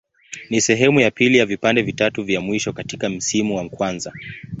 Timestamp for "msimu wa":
3.09-3.69